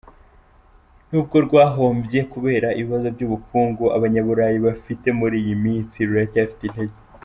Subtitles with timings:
[1.09, 6.97] Nubwo rwahombye kubera ibibazo by’ubukungu Abanyaburayi bafite muri iyi minsi, ruracyafite intege.